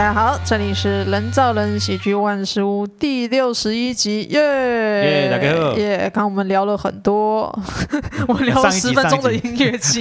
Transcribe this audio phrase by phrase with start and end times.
[0.00, 5.98] 大家好，这里是人造人喜剧万事屋第六十一集，耶耶，大家好，耶！
[6.04, 7.54] 刚刚我们聊了很多，
[8.26, 10.00] 我们聊了十分钟的音乐剧。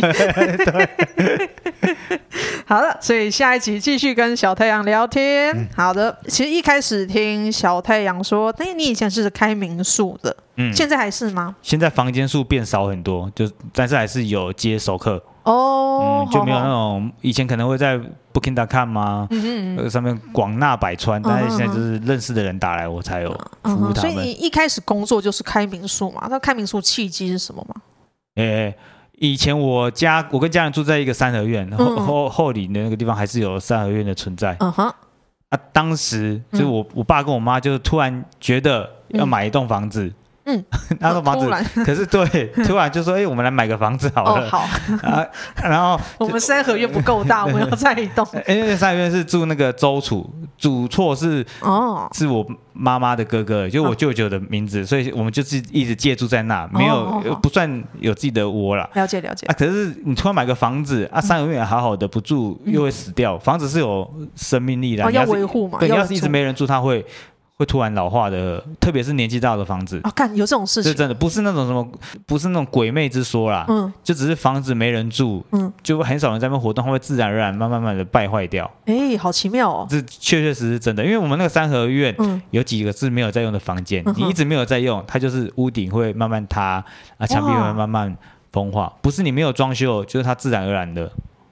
[2.65, 5.53] 好了，所以下一集继续跟小太阳聊天。
[5.53, 11.53] 嗯、好的，其实一开始听小太阳说，哎，你以前是开民宿的，嗯，现在还是吗？
[11.61, 15.21] 现在房间数变少很多，就但是还是有接熟客。
[15.43, 17.99] 哦、嗯，就没有那种以前可能会在
[18.33, 19.27] Booking.com 吗？
[19.31, 23.31] 嗯嗯上面广纳百川，嗯、但是现在就是认识的人打来，我才有
[23.63, 24.09] 服务他们。
[24.09, 26.27] 所以你一开始工作就是开民宿嘛？
[26.29, 27.81] 那开民宿契机是什么吗？
[28.35, 28.77] 诶、欸，
[29.13, 34.55] 以前我家我跟家人住在一个三合院，嗯、后后后里的那个地方还是有三合院的存在。
[34.59, 34.87] 嗯哼，
[35.49, 40.13] 啊，当时就是我我爸跟我妈就突然觉得要买一栋房子。
[40.49, 44.45] 嗯嗯， 那个房子，可是对，突然就说，哎、欸，我们来买个房子好了。
[44.45, 44.59] 哦、好
[45.07, 45.25] 啊，
[45.63, 48.25] 然后 我们三合院不够大，我们要再一栋。
[48.47, 58.89] 因为三合院是住那个周楚，主厝是哦，是我妈妈的哥哥，就我舅舅的名字，哦、所以我们就是一直借住在那，没有、哦、不算有自己的窝了。
[58.95, 59.45] 了解了解。
[59.47, 65.79] 啊，可是你突然买个房子啊，三合院也好好的不住又会死掉，嗯、房子是有生命力的，哦、要维护嘛。
[65.85, 67.05] 要是一直没人住，它会。
[67.59, 69.99] 会突然老化的，特别是年纪大的房子。
[70.03, 71.85] 啊，干有这种事情，是真的，不是那种什么，
[72.25, 78.71] 不是那种鬼魅之说啦，嗯，就只是房子没人住，嗯，就很少人在那边活动，它会自然而然慢慢慢的败坏掉。
[78.85, 86.81] 哎，好奇妙哦，这确确实实是真的，因为我们那个三合院，嗯，有几个是没有在用的房间，嗯、你一直没有在用，它就是屋顶会慢慢塌，
[87.17, 88.15] 啊，墙壁会慢慢
[88.53, 91.11] 风化，不是你没有装修，就是它自然而然的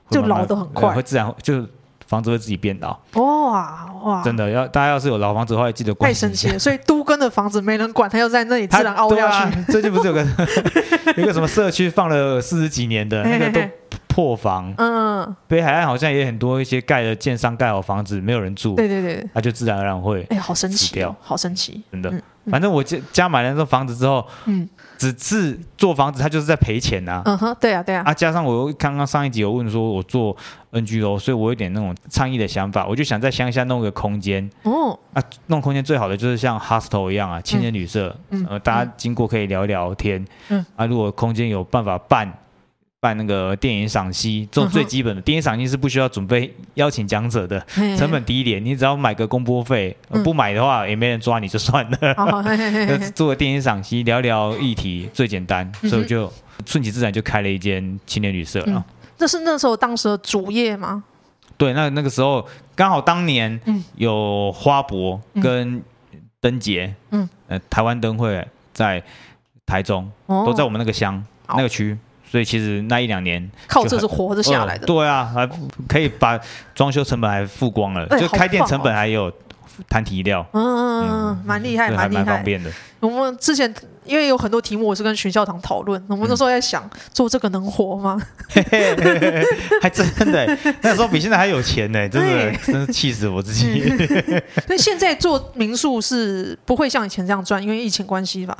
[0.09, 1.67] 就老得很快，会自然就。
[2.07, 4.23] 房子会自己变老哇哇！
[4.23, 6.09] 真的要大家要是有老房子的话，记得关。
[6.09, 9.61] 太神奇了，所以都跟的房子没人管，他又在那里自然凹下去。
[9.71, 10.25] 最近不是有个
[11.17, 13.59] 一个什么社区放了四十几年的那个都
[14.17, 14.73] 破房。
[14.77, 18.73] 嗯，北海岸好像也很多一些盖的建商盖好房子没有人住。
[18.73, 22.11] 对对对，它就自然而然会哎，好神奇，好神奇，真的。
[22.49, 24.67] 反正我家家买了那栋房子之后，嗯。
[24.97, 27.21] 只是做房子，他就是在赔钱呐。
[27.25, 28.01] 嗯哼，对啊，对啊。
[28.03, 30.35] 啊，加上我刚刚上一集有问说，我做
[30.71, 34.49] NGO，所以我有点那种倡议的想法，我就想在乡下弄个空间。
[34.63, 34.97] 哦。
[35.13, 38.15] 啊，弄空间最好的就是像 hostel 一样啊，青年旅社。
[38.31, 38.43] 嗯。
[38.49, 40.25] 呃，大家经过可以聊一聊天。
[40.49, 40.65] 嗯。
[40.75, 42.33] 啊，如果空间有办法办。
[42.99, 45.21] 办那个电影赏析，这种最基本的。
[45.21, 47.59] 电影赏析是不需要准备邀请讲者的，
[47.95, 52.57] 成本低一点，你只要买个公播费，不买的话也没人抓你就算了。
[53.13, 56.31] 做个电影赏析，聊聊议题最简单，所以我就
[56.65, 58.83] 顺其自然就开了一间青年旅社了。
[59.15, 61.03] 这是那时候当时的主业吗？
[61.55, 63.59] 对，那那个时候刚好当年
[63.95, 65.81] 有花博跟
[66.39, 69.03] 灯节，嗯，呃，台湾灯会在
[69.65, 71.97] 台中，都在我们那个乡那个区。
[72.29, 74.85] 所以其实那一两年靠这是活着下来的。
[74.85, 75.49] 对啊，还
[75.87, 76.39] 可以把
[76.75, 79.31] 装修成本还付光了，就开店成本还有
[79.89, 80.45] 摊提料。
[80.53, 82.69] 嗯蛮厉害，蛮厉害，蛮方便的。
[82.99, 83.71] 我们之前
[84.05, 88.19] 因为有很多题目，我是跟徐教堂讨论，我们那时候在想做这个能活吗？
[89.81, 93.87] 还真的，那时候比现在还有钱呢，真的，真是气死我自己。
[94.65, 98.57] 所以现在做民宿是不会像以前这样赚，因为疫情关系吧。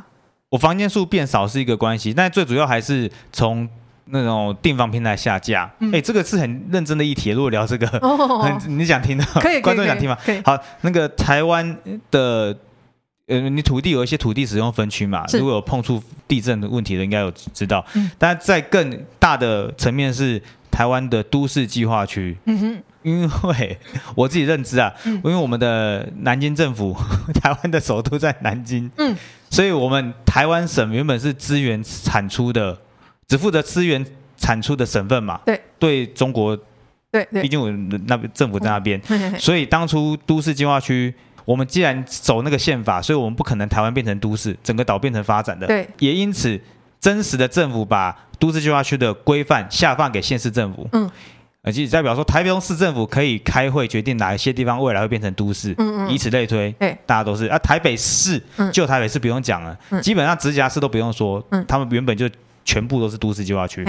[0.50, 3.68] 我房间数变少是一个关系，但最主要还是从
[4.06, 5.64] 那种订房平台下架。
[5.64, 7.30] 哎、嗯欸，这个是很认真的议题。
[7.30, 10.16] 如果聊这个， 哦、你想听的，可以，观众想听吗？
[10.44, 11.76] 好，那个台湾
[12.10, 12.56] 的，
[13.26, 15.26] 呃，你土地有一些土地使用分区嘛？
[15.34, 17.84] 如果有碰触地震的问题的，应该有知道。
[17.94, 18.10] 嗯。
[18.16, 22.36] 但在更大的层面是台湾的都市计划区。
[22.46, 22.82] 嗯哼。
[23.02, 23.78] 因为
[24.14, 26.94] 我自己认知啊，嗯、因为我们的南京政府，
[27.40, 29.16] 台湾的首都在南京，嗯，
[29.50, 32.78] 所以我们台湾省原本是资源产出的，
[33.26, 34.04] 只负责资源
[34.36, 36.56] 产出的省份嘛，对，对中国，
[37.10, 37.42] 对，对。
[37.42, 41.12] 毕竟我们那边政府在那边，嗯、 所以当初都市计划区，
[41.44, 46.60] 我们既然走那个宪法，所以我们不可能台湾变成都市，整个岛变成发展的，对，也因此
[47.00, 51.10] 真实的政府把都市计划区的规范下放给县市政府，嗯。
[51.62, 57.58] 呃，其实代表说，台北市政府可以开会决定哪一些地方未来会变成都市，嗯嗯，以此类推，对，大家都是啊。
[57.58, 58.40] 台北市，
[58.72, 62.30] 就台北市不用讲了，基本上直辖市都不用说，他们原本就
[62.64, 63.84] 全部都是都市计划区，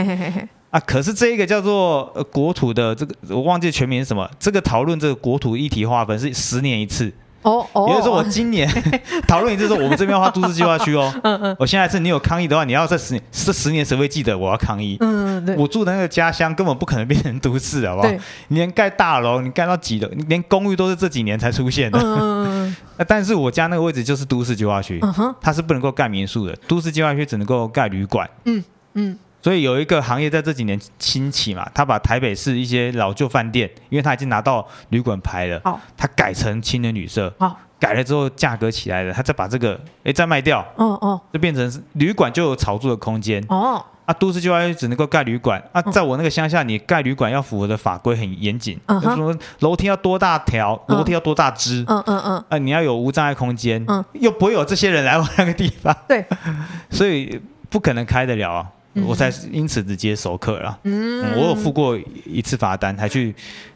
[0.72, 0.80] 啊。
[0.80, 7.14] 可是这一个叫做国土的这个，我忘记全名是什么，这个讨论这个国土议题划分是十年一次。
[7.42, 8.70] 哦哦，也就是说我今年
[9.28, 11.14] 讨论一次说，我们这边要画都市计划区哦。
[11.24, 11.56] 嗯嗯。
[11.60, 14.98] 我现在是你有抗议的话，你要这十年这十年谁会记得我要抗议？
[15.00, 15.56] 嗯嗯。
[15.58, 18.08] 我住的那个家乡根本不可能变成都市，好不好？
[18.08, 18.20] 对。
[18.50, 20.10] 你连盖大楼，你盖到几楼？
[20.14, 22.00] 你连公寓都是这几年才出现的。
[22.00, 22.76] 嗯嗯。
[23.08, 25.00] 但是我家那个位置就是都市计划区，
[25.40, 26.54] 它是不能够盖民宿的。
[26.68, 28.30] 都市计划区只能够盖旅馆。
[28.46, 28.64] 嗯
[28.96, 29.18] 嗯。
[29.42, 56.26] 所以有一个行业在这几年兴起嘛，他把台北市一些老旧饭店，因为他已经拿到旅馆牌了，哦，他改成青年旅社，好，改了之后价格起来了，他再把这个哎再卖掉，哦哦，就变成旅馆就有炒作的空间，哦，啊，都市计划只能够盖旅馆，啊，在我那个乡下，你盖旅馆要符合的法规很严谨，嗯哼，说楼梯要多大条，楼梯要多大支，嗯嗯嗯，啊，你要有无障碍空间，嗯，又不会有这些人来我那个地方，对，
[56.92, 57.40] 所以
[57.70, 58.68] 不可能开得了啊。
[58.94, 60.80] 我才因此直接熟客了。
[60.84, 63.34] 嗯，嗯，我有付过一次罚单，还去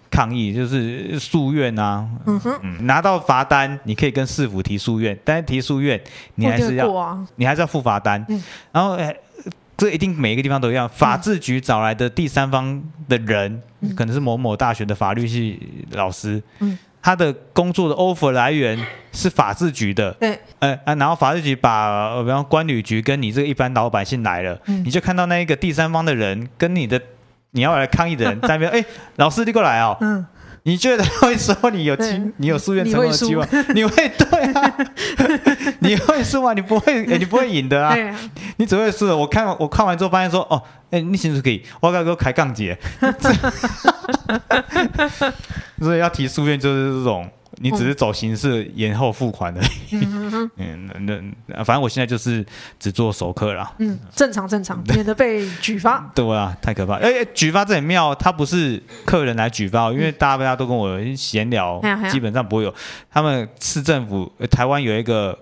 [0.09, 2.07] 抗议，就是诉愿啊。
[2.25, 5.99] 嗯哼，嗯，拿到罚单，你可以跟市府提诉愿，但是提诉愿，
[6.35, 8.25] 你还是要，啊、你还是要付罚单。
[8.29, 9.15] 嗯，然后，哎，
[9.77, 10.87] 这一定每一个地方都一样。
[10.89, 15.59] 法制局找来的第三方的人，嗯、可能是某某大学的法律系
[15.91, 16.41] 老师。
[16.59, 16.77] 嗯。
[17.03, 18.79] 他的工作的 offer 来源
[19.11, 26.99] 是法制局的，对，呃啊，然后法制局把，比方关旅局跟你这个一般老百姓来了，嗯、你就看到那一个第三方的人跟你的
[27.51, 28.83] 你要来抗议的人在那边， 哎，
[29.17, 30.25] 老师你过来哦，嗯，
[30.63, 33.45] 你觉得他会说你有机，你有诉愿成功的机会，
[33.75, 34.77] 你会 对啊，
[35.79, 36.53] 你会输吗？
[36.53, 37.93] 你不会，你不会赢的啊，
[38.55, 39.07] 你只会输。
[39.07, 42.77] 我看我看完之后发现说，哦，哎，你其实可以，我刚刚开杠姐。
[45.79, 49.61] 所以要提诉愿就是这种，你只是走形式延后付款的。
[49.91, 52.45] 嗯嗯，那反正我现在就是
[52.79, 53.71] 只做熟客啦。
[53.79, 56.09] 嗯，正常正常，免得被举发。
[56.15, 56.95] 对啊，太可怕。
[56.95, 62.73] 哎、欸，举发这很妙，他不是客人来举发，因为大家大家都跟我闲聊，嗯、基本上不会有。
[63.11, 65.37] 他们市政府台湾有一个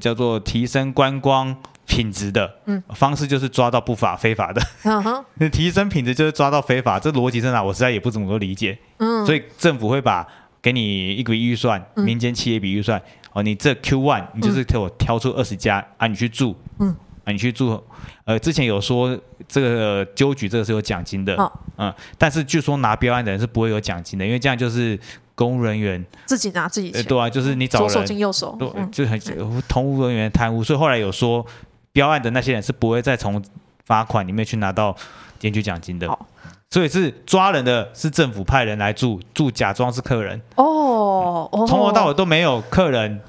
[0.00, 1.54] 叫做提升观光
[1.86, 2.50] 品质的
[2.94, 4.62] 方式，就是抓到不法非法的。
[4.84, 7.62] 嗯哼， 提升品质就是抓到非法，这逻辑在哪？
[7.62, 8.78] 我实在也不怎么多理解。
[8.98, 10.26] 嗯，所以政府会把
[10.62, 13.00] 给你一笔预算，民间企业一笔预算，
[13.32, 16.94] 哦，你这 Q one 你就是给我挑出二十家啊，你去住，嗯，
[17.24, 17.82] 啊，你去住。
[18.24, 19.18] 呃，之前有说
[19.48, 21.36] 这个纠举这个是有奖金的，
[21.76, 24.96] 嗯，但是据说拿标案的人是不会有奖金的，因为这样就是
[25.34, 27.04] 公务人员自己拿自己钱。
[27.04, 29.20] 对啊，就是你找人左手进右手，对，就很
[29.68, 31.44] 同务人员贪污，所以后来有说。
[31.94, 33.44] 标案的那些人是不会再从
[33.84, 34.96] 罚款里面去拿到
[35.38, 36.08] 检举奖金的，
[36.70, 43.20] 所以是抓人的是政府派人来住，住假装是客人哦，从头到尾都没有客人，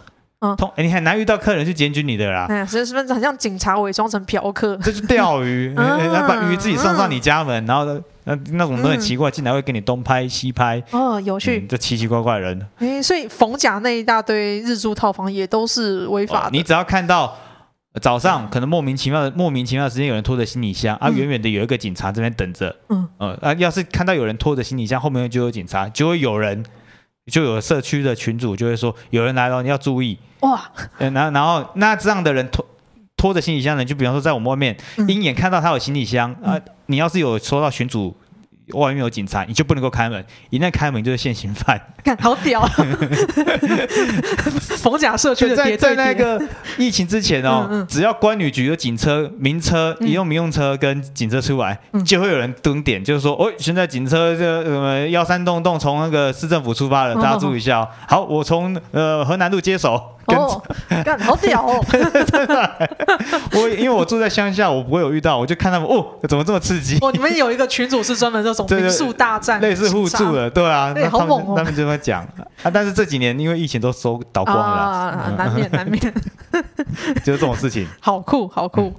[0.44, 4.76] 嗯，通你很难遇到客人去检举你的啦，哎，是是不是很像警察伪装成嫖客？
[4.84, 5.74] 这是钓鱼，
[6.28, 7.86] 把鱼自己送上你家门，然后
[8.26, 17.36] 那那种都很奇怪，进来会给你东拍西拍，哦，有趣，这奇奇怪怪的人，哎，所以逢甲那一大堆日租套房也都是违法的，你只要看到。
[18.02, 26.66] 早上可能莫名其妙的莫名其妙的时间有人拖着行李箱啊，远远的有一个警察这边等着，嗯，呃啊，要是看到有人拖着行李箱，后面就有警察，就会有人
[27.32, 30.18] 就有社区的群主就会说有人来了，你要注意。
[30.42, 30.62] 哇，
[30.98, 32.66] 然后然后那这样的人拖
[33.16, 34.78] 拖着行李箱的人，就比方说在我们外面
[35.08, 38.16] 鹰眼看到他有行李箱啊，你要是有收到群主。
[38.74, 40.26] 外面有警察，你就不能够开门。
[40.50, 41.80] 一旦开门，就是现行犯。
[42.04, 42.66] 看，好屌！
[44.78, 46.42] 逢甲社区在在那个
[46.78, 57.88] 疫情之前哦，嗯嗯只要关旅局的警车、民车、移动民用车跟警车出来，嗯、就会有人蹲点，就是说，哦，现在警车这什么幺三洞洞从那个市政府出发了，大家注意一下哦。
[58.08, 60.02] 好，我从呃河南路接手。
[60.28, 60.62] 哦，
[61.04, 61.84] 干好屌哦！
[63.54, 66.98] 我因为我住在乡下，我不会有遇到，我就看他们哦，怎么这么刺激？
[67.02, 71.54] 哦，你们有一个群组是专门这种民宿大战，类似互助的，对啊，对，好猛哦！
[71.58, 72.22] 他们就会讲
[72.64, 76.02] 啊，但是这几年因为疫情都收倒光了，啊，难免难免，
[77.24, 77.86] 就是这种事情。
[78.00, 78.94] 好酷，好酷！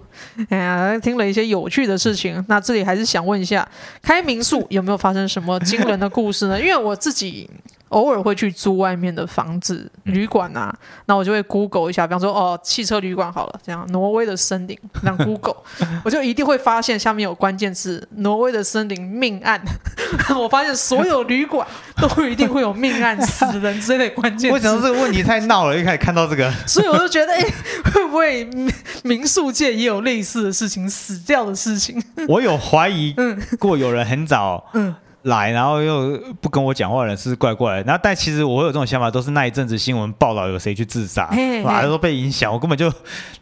[0.51, 3.67] 哎呀，听了一些有趣的事情，那这里还是想问一下，
[4.03, 6.61] 开民宿有没有发生什么惊人的故事呢？
[6.61, 7.49] 因为我自己。
[7.95, 10.75] 偶尔会去租外面的房子、旅馆啊，
[11.07, 15.57] 那我就会 Google 一下，比方说哦，汽车旅馆好了，这样挪威的森林，这样 Google，
[16.05, 19.63] 我就一定会发现下面有关键字“挪威的森林命案”。
[20.37, 24.55] 我发现所有旅馆都一定会有命案、死人之类的关键词。
[24.55, 25.79] 为什么这个问题太闹了？
[25.79, 27.43] 一开始看到这个，所以我就觉得，哎，
[27.93, 28.49] 会不会
[29.03, 32.03] 民宿界也有类似的事情，死掉的事情？
[32.29, 33.15] 我有怀疑
[33.59, 34.95] 过，有人很早，嗯。
[35.25, 37.83] 来，然后又不跟我讲话的人是怪怪的。
[37.83, 41.29] 然后，但其实我有这种想法，都是那一阵子新闻报道有谁去自杀，
[41.65, 42.53] 哇，都被影响。
[42.53, 42.93] 我根本就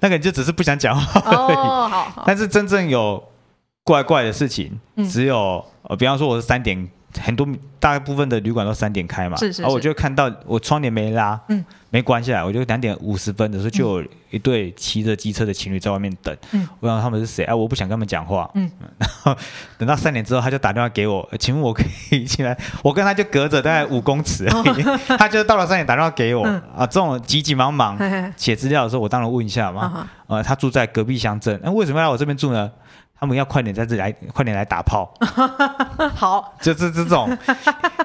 [0.01, 1.57] 那个人就只是不想讲话而已。
[1.57, 2.23] 哦，好，好。
[2.27, 3.23] 但是真正有
[3.85, 6.89] 怪怪的事情，只有呃，比方说我是三点。
[7.21, 7.47] 很多
[7.79, 17.45] 大部分的旅馆都三点开嘛，是是是，然后我就看到我窗帘没拉，嗯，没关下来，我就两点五十分的时候就有一对骑着机车的情侣在外面等，嗯，我想他们是谁？
[17.45, 19.37] 哎，我不想跟他们讲话，嗯，然 后
[19.77, 22.57] 等到三点之后，他就打电话给我，请问我可以进来？
[22.83, 24.47] 我跟他就隔着大概五公尺
[25.19, 27.99] 他就到了三点打电话给我，嗯、啊，这种急急忙忙
[28.37, 32.71] 写资料的时候，我当然问一下嘛，呃，他住在隔壁乡镇，那为什么要来我这边住呢？
[33.23, 35.09] 他们要快点在这里来，快点来打炮。
[36.13, 37.31] 好，就是这种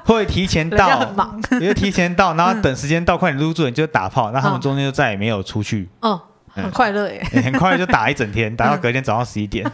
[0.05, 1.11] 会提前到，
[1.59, 4.29] 也就 提前到，然后等时间到，快点入住，你就打炮。
[4.29, 5.89] 那他们中间就再也没有出去。
[6.03, 6.19] 嗯，
[6.53, 9.67] 很快乐耶，很快就打一整天，打到隔天早上十一点。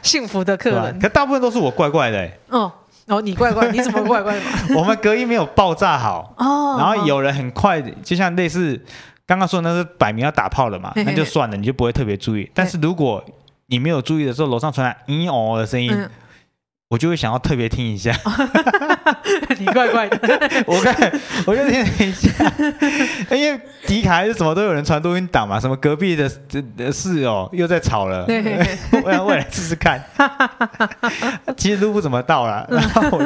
[0.00, 2.30] 幸福的客人，可大部分都是我怪怪的。
[2.48, 2.62] 嗯，
[3.08, 4.40] 哦，你怪怪，你怎么怪怪的？
[4.74, 8.82] 我们隔音没有爆炸好哦，然后有人很快，就像类似
[9.26, 12.50] 刚刚说那是摆明要打炮了嘛，那就算了，你就不会特别注意。
[12.54, 13.22] 但是如果
[13.70, 16.10] 你没有注意的时候，楼上传来“咦哦”的声音，嗯、
[16.88, 18.12] 我就会想要特别听一下。
[19.58, 20.18] 你怪怪的，
[20.66, 21.12] 我看
[21.46, 22.52] 我就听一下，
[23.30, 26.28] 因为迪卡还是什么都有人传录音档嘛，什么隔壁的
[26.76, 28.26] 的室友又在吵了，
[29.04, 30.02] 我要我来试试看。
[31.56, 33.20] 其实都不怎么到了，然后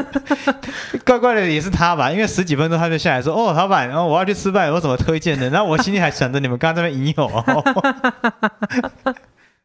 [1.04, 9.14] 怪怪的也是他吧，因为十几分钟他就下来说：“哦，老板，然后我要去吃饭，有什么推荐的？”然后我心里还想着你们刚刚在那边咦哦。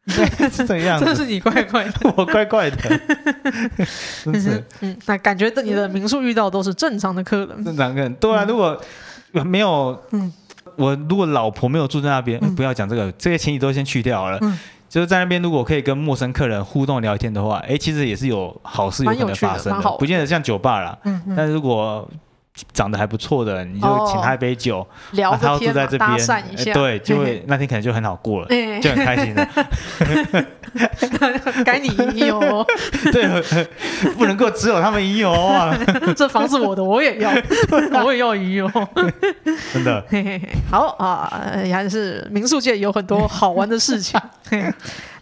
[0.06, 2.76] 是这样，这是你怪怪的， 我怪怪的，
[4.24, 8.80] 真是，嗯，那感觉你的民宿遇到都是正常的客人，正常客人，对啊，如果
[9.44, 10.32] 没有，嗯，
[10.76, 22.08] 我如果老婆没有住在那边，不要讲这个，这些前提都先去掉了，嗯，就是在那边如果可以跟陌生客人互动聊天的话，哎，其实也是有好事有可能发生的，不见得像酒吧啦，嗯，但是如果。
[22.72, 28.48] 长得还不错的，你就请他一杯酒，聊他要住在这边，对， 就会那天可能就很好过了，
[28.80, 29.46] 就很开心的。
[31.64, 32.64] 该你一哦，
[33.10, 33.42] 对，
[34.14, 35.76] 不能够只有他们一哦啊！
[36.14, 37.30] 这房子我的，我也要，
[38.04, 38.70] 我也要一哦。
[39.72, 40.04] 真的，
[40.70, 41.28] 好啊，
[41.72, 44.20] 还是民宿界有很多好玩的事情。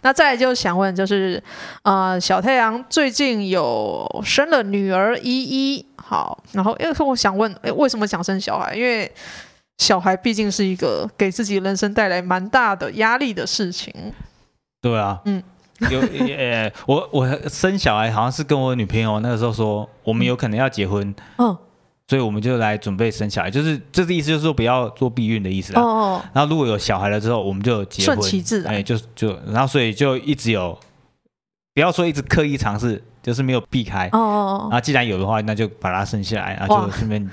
[0.01, 1.41] 那再来就想问，就是
[1.81, 5.85] 啊，小太阳最近有生了女儿依依。
[6.09, 8.73] 好，然后因为我想问，诶，为什么想生小孩？
[8.73, 9.11] 因为
[9.77, 13.93] 小孩毕竟是一个给自己人生带来蛮大的压力的事情。
[14.81, 15.43] 对啊，嗯，
[15.91, 16.01] 有
[16.35, 21.55] 呃，我我生小孩好像是跟我女朋友那个时候说，我们有可能要结婚，嗯，
[22.07, 25.81] 所以我们就来准备生小孩，就是这个意思，就是说不要做避孕的意思啊。
[25.83, 26.21] 哦。
[26.33, 28.73] 然后如果有小孩了之后，我们就结婚，顺其自然。
[28.73, 30.75] 哎，就就然后所以就一直有，
[31.75, 33.03] 不要说一直刻意尝试。
[33.21, 34.07] 就是没有避开。
[34.13, 37.29] 哦，哦，然后既然有的话，那就把它生下来，然后就顺便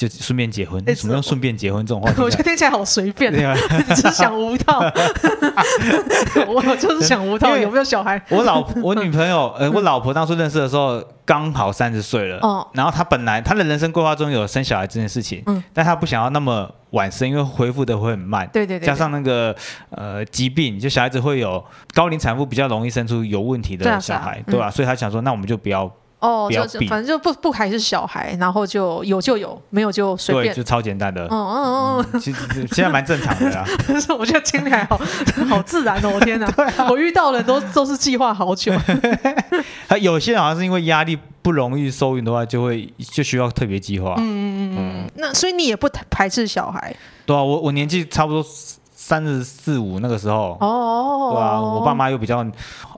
[0.00, 0.82] 就顺便结婚。
[0.96, 2.10] 什么用顺便结婚这种话？
[2.24, 3.30] 我觉得听起来好随便，
[3.94, 4.80] 只是想无套。
[6.48, 8.18] 我就是想无套，有没有小孩？
[8.30, 19.54] 我老我女朋友，呃，我老婆当初认识的时候刚好三十岁了，哦，然后她本来她的人生规划中有生小孩这件事情，嗯，但她不想要那么晚生，因为恢复的会很慢，对对对，加上那个
[19.90, 24.70] 呃疾病，就小孩子会有高龄产妇比较容易生出有问题的小孩，对吧？
[24.70, 25.92] 所以她想说，那我们就不要。
[26.20, 31.26] 哦，就反正就不不还是小孩，然后就有就有，没有就随便，对，就超简单的。
[31.30, 33.64] 嗯嗯嗯， 其实现在蛮正常的啦。
[34.18, 35.00] 我觉得听起来好
[35.48, 36.46] 好自然哦，我天哪！
[36.90, 38.72] 我遇到的都都是计划好久。
[40.00, 44.14] 有些人好像是因为压力不容易收孕的话，就会就需要特别计划。
[44.18, 46.94] 嗯嗯嗯嗯，那所以你也不排斥小孩？
[47.24, 48.44] 对啊，我我年纪差不多。
[49.10, 52.46] 三十四五那个时候，哦，对啊，我爸妈又比较，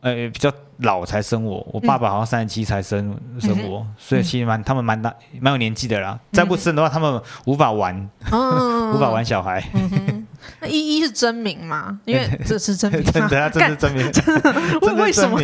[0.02, 6.20] 呃，比较老才生我，我爸爸好像三十七才生生我，所以其实蛮他们蛮大蛮有年纪的啦。
[6.30, 7.96] 再不生的话，他们无法玩，
[8.28, 9.64] 无法玩小孩。
[10.62, 11.98] 那依依是真名吗？
[12.06, 14.10] 因为这是真名， 真的，这是 真名。
[14.80, 15.36] 为为什么？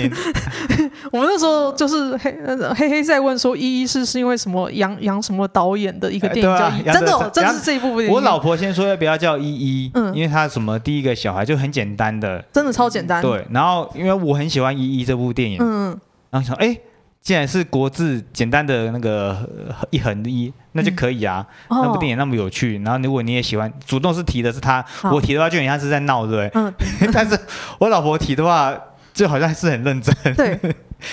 [1.10, 2.32] 我们那时候就是黑
[2.76, 6.92] 黑黑在问说，依依是是因为什么杨杨什么导演的一个电影叫？
[6.92, 8.14] 真的，真的是这一部电影。
[8.14, 13.20] 我老婆先说要不要叫依依，嗯，因为她什么第一个小孩就很简单的，真的超简单。
[13.20, 15.98] 对，然后因为我很喜欢依依这部电影，嗯，
[16.30, 16.78] 然后想哎。
[17.20, 19.46] 既然是国字简单的那个
[19.90, 21.46] 一横一，那就可以啊。
[21.68, 24.82] 嗯、那部电影那么有趣，然后如果你也喜欢，主动是提的是他，
[25.12, 26.62] 我提的话就好像是在闹，对不对？
[26.62, 26.72] 嗯。
[27.12, 27.38] 但是
[27.78, 28.74] 我老婆提的话，
[29.12, 30.14] 就好像是很认真。
[30.34, 30.58] 对，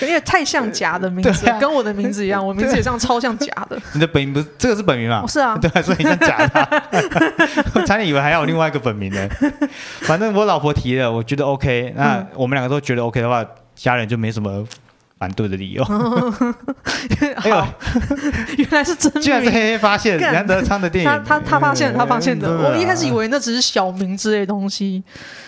[0.00, 3.78] 因为太像假的名字，啊、跟我的名字一样，我名字也像超像假的。
[3.92, 5.20] 你的本名不是这个是本名吗？
[5.22, 5.58] 哦、是啊。
[5.58, 6.82] 对，所以你像假的，啊。
[7.74, 9.28] 我差点以为还有另外一个本名呢。
[10.00, 11.92] 反正我老婆提了，我觉得 OK。
[11.94, 13.44] 那我们两个都觉得 OK 的话，
[13.74, 14.64] 家人就没什么。
[15.18, 15.82] 反对的理由，
[17.36, 17.66] 哎呦，
[18.58, 25.02] 原来是真，居然是黑黑发现杨德昌的电影，他他他发现他发现的，我一开始以为那只是小名之类的东西，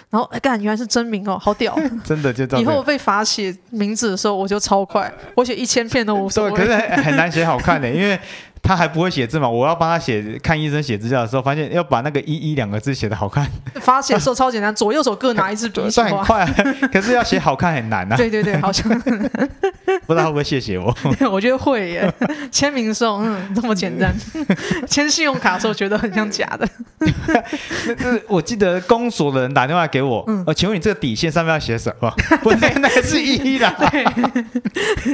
[0.08, 2.62] 然后哎干，原来是真名哦，好屌， 真的就这样。
[2.62, 6.50] 以后我被罚写名字的时候，我就超快，我写一千遍都无所谓。
[6.52, 6.72] 可是
[7.02, 8.18] 很难写好看的，因为。
[8.62, 9.48] 他还不会写字嘛？
[9.48, 13.46] 我要帮他写，看医生写资料的时候，发现要把那个“一一”两个字写的好看。
[13.80, 16.46] 发写的时候超简单，左右手各拿一支笔，算很快。
[16.92, 18.16] 可是要写好看很难啊。
[18.16, 18.88] 对对对，好像
[20.06, 20.94] 不知道会不会谢谢我？
[21.30, 22.12] 我觉得会耶。
[22.50, 24.14] 签名的时候，嗯，这么简单。
[24.88, 26.68] 签信用卡的时候，觉得很像假的。
[26.98, 32.10] 那那我记得公所的人打电话给我，呃，请问你这个底线上面要写什么？
[32.42, 33.74] 不对，那个是一一啦。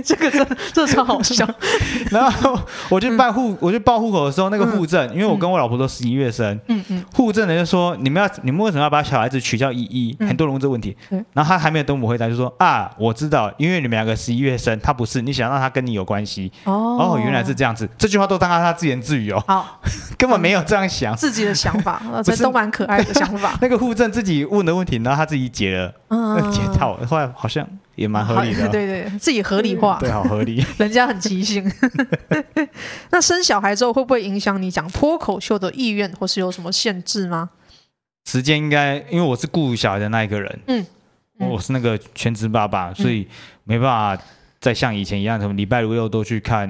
[0.04, 1.48] 这个真这超好笑。
[2.10, 2.58] 然后
[2.88, 10.16] 我去办户，我去报户口的时候，那个户政，因为我跟我老婆都十一月生，嗯嗯，户政的就说你们要你们为什么要把小孩子取叫依依？
[10.20, 10.96] 很多人问这个问题。
[11.32, 16.50] 然后他还没有等我回答，就说啊，我知道，因为你们两个十一月生，他不是，你想让他跟你有关系。
[16.64, 17.88] 哦，原来是这样子。
[17.98, 19.42] 这句话都当他他自言自语哦。
[19.46, 19.80] 好，
[20.16, 23.56] 根本没有这样想自己的想法， 这都蛮可爱的想法。
[23.60, 28.68] 那个户政自己问的问题，然后他自己解了，嗯，解套，后来好像也蛮合理的。
[28.70, 30.64] 对对，自己合理化， 对，好合理。
[30.78, 31.70] 人家很即兴。
[33.10, 37.50] 那生小孩之后会不会影响你讲脱口秀的意愿，或是有什么限制吗？
[38.26, 40.86] 时间应该，因为我是顾小孩的那一个人，嗯，
[41.38, 43.28] 我是那个全职爸爸，所以
[43.64, 44.22] 没办法
[44.60, 46.66] 再像以前一样，什么礼拜五六都去看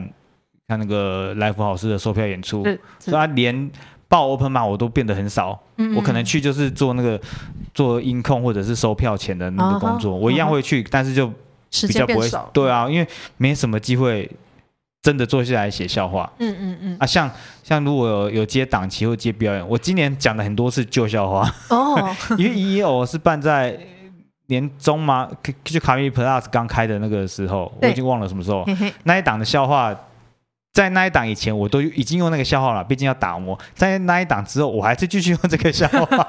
[0.66, 2.64] 看那个来福好事的售票演出，
[2.98, 3.70] 所以他连
[4.14, 5.60] 报 open 嘛，我都变得很少。
[5.96, 7.20] 我可能去就是做那个
[7.72, 11.26] 做音控或者是收票钱的那个工作，我一样会去，但是就
[11.88, 12.48] 比较不会少。
[12.52, 14.30] 对啊，因为没什么机会。
[15.04, 17.30] 真的坐下来写笑话，嗯嗯嗯啊，像
[17.62, 23.78] 像如果有有接档期或接表演，我今年讲了很多次旧笑话哦，因为一一偶是办在
[24.46, 25.28] 年中嘛，
[25.62, 28.66] 就卡米 Plus 刚开的那个时候，我已经忘了什么时候
[29.02, 29.94] 那一档的笑话，
[30.74, 36.26] 在那一档以前我都已经用那个笑话了，毕竟要打磨，在那一档之后我还是继续用这个笑话，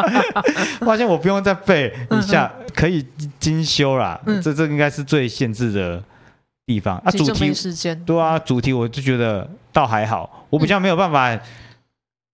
[0.80, 3.06] 发现我不用再背一下可以
[3.38, 6.02] 精修啦，这这应该是最限制的。
[6.64, 7.52] 地方啊，主题
[8.06, 11.36] 对啊，主题我就觉得倒还好，我比较没有办法。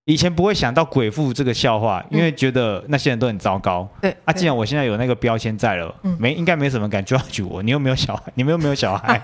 [0.08, 3.86] 以前不会想到鬼父这个笑话，因为觉得那些人都很糟糕。
[4.00, 7.62] 对啊，既然我现在有那个标签在了，没应该没什么敢 judge 我。
[7.62, 9.20] 你又没有小孩，你们又没有小孩，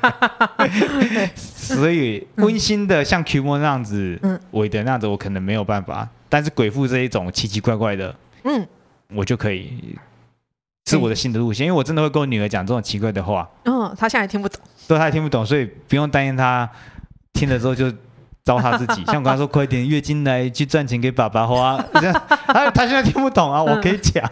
[1.34, 6.06] 所以温馨的像 Q 模那样子，韦德那样子，我可能没有办法。
[6.28, 8.68] 但是鬼父这一种奇奇怪怪的，嗯，
[9.14, 9.96] 我就可以。
[10.86, 13.48] 是我的新的路线，因为我真的会跟我女儿讲这种奇怪的话。
[13.64, 14.60] 嗯，她现在听不懂。
[14.86, 16.68] 对，她也听不懂，所以不用担心她
[17.32, 17.90] 听了之后就
[18.44, 19.04] 糟蹋自己。
[19.06, 24.28] 像我刚才说，快点月经来去赚钱给爸爸花，这样她她现在听不懂啊，我可以讲，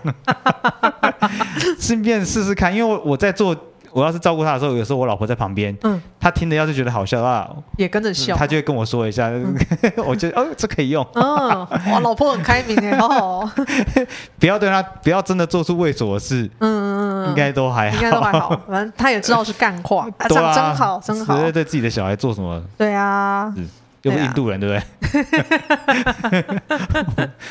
[1.80, 3.56] 顺便试试看，因为我在做。
[3.94, 7.46] 我要是照顾他的时候，有时候我老婆在旁边，嗯，他听的要是觉得好笑的话，
[7.76, 9.30] 也跟着笑，他就会跟我说一下，
[10.06, 11.22] 我觉得哦，这可以用，嗯，
[11.90, 13.52] 哇，老婆很开明哎，好好哦，
[14.40, 22.62] 不要对他，不要真的做出猥琐的事，嗯嗯嗯，应该都还好，应该都还好，反正他也知道是干话，啊，真好，真好，对自己的小孩做什么？
[22.78, 23.52] 对啊。
[24.02, 24.74] 又不印度人，对不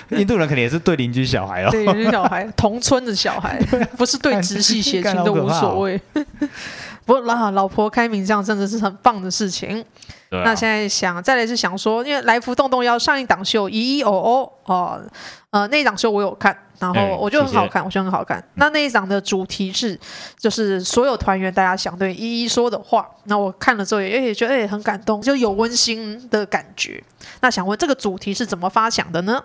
[0.10, 0.20] 对？
[0.20, 3.60] 印度人肯定也是对邻居小孩哦，对邻居小孩， 同村的小孩，
[3.98, 6.00] 不是对直系血亲都无所谓。
[7.06, 9.84] 不过老老婆开明这样真的是很棒的事情。
[10.32, 15.02] 啊、那现在想再来是想说，因为来福动动要上一档秀，一一哦哦哦，
[15.50, 18.42] 呃，那一档秀我有看，然后我觉得很好看，欸、谢谢我觉得很好看。
[18.54, 20.00] 那那一档的主题是，
[20.40, 23.06] 就是所有团员大家想对一一说的话。
[23.26, 27.04] 那我看了之后也也觉得哎很感动，就有温馨的感觉。
[27.42, 29.44] 那想问这个主题是怎么发想的呢？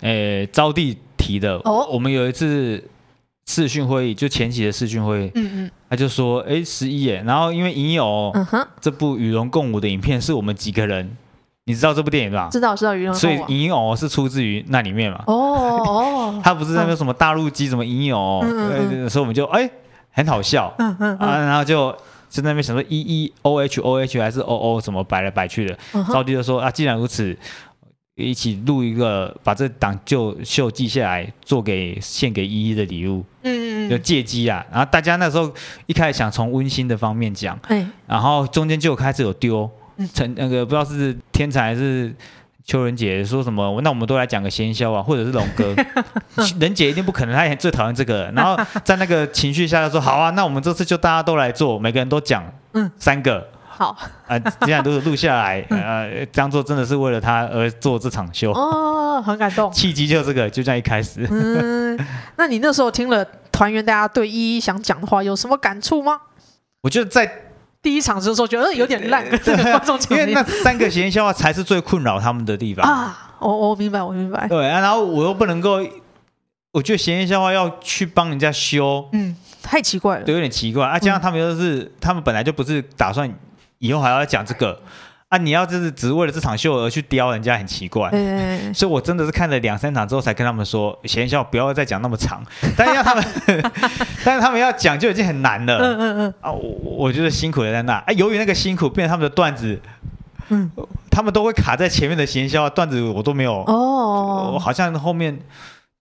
[0.00, 1.56] 诶、欸，招娣提的。
[1.64, 2.82] 哦，我们有一次。
[3.46, 8.32] 视讯会议就前期的视讯会议，嗯嗯，他就说，哎，十一耶，然后因为影友，
[8.80, 11.14] 这部与龙共舞的影片是我们几个人，
[11.64, 12.48] 你知道这部电影吧？
[12.50, 15.22] 知道知道所以影友是出自于那里面嘛？
[15.26, 18.40] 哦哦，他不是那个什么大陆机什么影友，
[19.10, 19.70] 所以我们就哎
[20.10, 21.92] 很好笑，嗯嗯啊，然后就
[22.30, 25.78] 就在那边想说一一 O H O H 还是 O O 什么摆来摆去的，
[26.08, 27.36] 招娣就说啊，既然如此。
[28.16, 33.24] 一起录一个，把这档旧秀记下来，做给献给依依的礼物。
[33.42, 35.52] 嗯嗯就借机啊，然后大家那时候
[35.86, 39.68] 一开始想从温馨的方面讲，嗯、然后中间就开始有丢，
[40.14, 42.14] 成那个不知道是天才还是
[42.64, 45.74] 邱仁杰说什么，那我们都来讲个闲笑啊，或者是龙哥，
[46.58, 48.30] 仁杰一定不可能，他也最讨厌这个。
[48.34, 53.46] 然后在那个情绪下，他说好啊，那我们这次就大家都来做，每个人都讲，嗯，三个。
[53.76, 53.96] 好，
[54.28, 58.52] 呃， 既然都是录下来， 呃，当做真的是为了他而做这场秀。
[58.52, 59.70] 哦，很感动。
[59.74, 61.26] 契机就这个，就这样一开始。
[61.28, 61.98] 嗯，
[62.36, 66.20] 那你那时候听了团员大家对依依想讲的话，有什么感触吗？
[66.82, 67.28] 我觉得在
[67.82, 73.34] 第一场的时候觉得有点烂，因为那三个闲笑话才是最困扰他们的地方啊。
[73.40, 74.46] 我我明白，我明白。
[74.46, 75.84] 对啊，然后我又不能够，
[76.72, 80.98] 我觉得闲笑话要去帮人家修，嗯，太奇怪了，对，有点奇怪啊。
[80.98, 83.30] 加上他们又是，他们本来就不是打算。
[83.84, 84.80] 以后还要讲这个
[85.28, 85.36] 啊？
[85.36, 88.08] 你要就是只为了这场秀而去刁人家，很奇怪。
[88.12, 92.42] 嗯、所以我真的是看了两三场之后，才跟他们说，闲笑不要再讲那么长。
[92.76, 93.24] 但是要他们，
[94.24, 95.76] 但是他们要讲就已经很难了。
[95.78, 96.34] 嗯嗯嗯。
[96.40, 97.94] 啊，我我觉得辛苦了在那。
[97.94, 99.78] 啊，由于那个辛苦，变成他们的段子
[100.48, 100.70] 嗯，
[101.10, 105.38] 他们都会卡在前面的闲笑段子，我都没有哦，我好像后面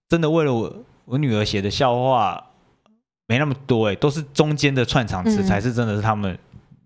[0.08, 0.74] 真的为了我
[1.06, 2.44] 我女儿写的笑话
[3.28, 6.38] 没那么多哎，都是中间的串场词、嗯、才是真的是他们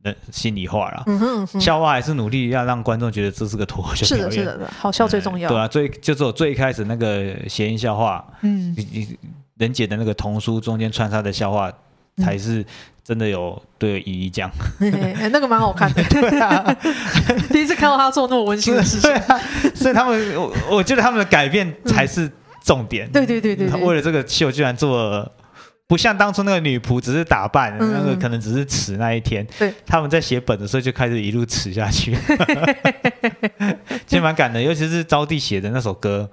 [0.03, 1.03] 的心里话啦。
[1.07, 5.49] 嗯哼，嗯哼，笑话还是努力要让观众觉得这是个脱口秀表演，是的，是的，好笑最重要。
[5.49, 9.17] 嗯、对啊，最就是我最开始那个谐音笑话，嗯，你你
[9.57, 11.71] 人姐的那个童书中间穿插的笑话
[12.17, 12.65] 才是。
[13.07, 14.51] 真的有对姨姨讲，
[15.31, 16.03] 那个蛮好看的。
[16.11, 16.61] 对啊，
[17.49, 19.39] 第一次看到他做那么温馨的事情，啊、
[19.73, 22.29] 所以他们我我觉得他们的改变才是
[22.65, 23.07] 重点。
[23.07, 25.31] 嗯、对对对对，为了这个秀，居然做了
[25.87, 29.47] 不像当初那个女仆只是打扮，嗯、那个可能只是迟那一天。
[29.57, 32.13] 对，他们在写本的时候就开始一路迟下去，
[34.05, 36.29] 其实蛮感的，尤其是招娣写的那首歌。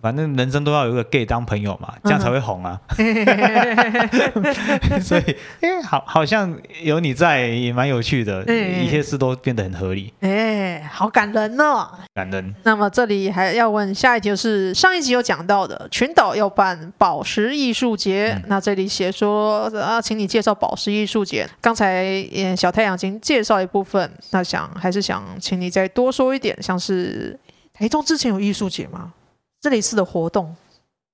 [0.00, 2.80] 反正人生都要有一个 gay 当朋友嘛，这样才会红啊。
[2.98, 4.00] 嗯、
[5.02, 10.12] 所以，哎，好，好像有你在也蛮有趣的，一切事都变得很合理。
[10.20, 12.54] 哎，好感人哦，感人。
[12.64, 21.48] 那么这里还要问下一题，就是上一集有讲到的群岛要办宝石艺术节，嗯、那这里写说啊，请你介绍宝石艺术节。
[21.60, 27.38] 刚才嗯小太阳已经介绍一部分，那想还是想请你再多说一点，像是
[27.72, 29.12] 台中之前有艺术节吗？
[29.68, 30.54] 这类似的活动，